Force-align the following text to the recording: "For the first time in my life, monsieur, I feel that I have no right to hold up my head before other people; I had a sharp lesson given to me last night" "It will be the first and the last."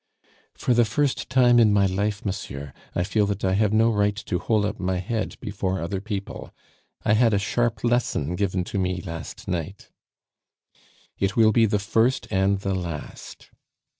"For 0.55 0.73
the 0.73 0.83
first 0.83 1.29
time 1.29 1.59
in 1.59 1.71
my 1.71 1.85
life, 1.85 2.25
monsieur, 2.25 2.73
I 2.95 3.03
feel 3.03 3.27
that 3.27 3.45
I 3.45 3.53
have 3.53 3.71
no 3.71 3.91
right 3.91 4.15
to 4.15 4.39
hold 4.39 4.65
up 4.65 4.79
my 4.79 4.97
head 4.97 5.37
before 5.39 5.79
other 5.79 6.01
people; 6.01 6.51
I 7.05 7.13
had 7.13 7.35
a 7.35 7.37
sharp 7.37 7.83
lesson 7.83 8.35
given 8.35 8.63
to 8.63 8.79
me 8.79 9.01
last 9.03 9.47
night" 9.47 9.91
"It 11.19 11.35
will 11.35 11.51
be 11.51 11.67
the 11.67 11.77
first 11.77 12.27
and 12.31 12.61
the 12.61 12.73
last." 12.73 13.51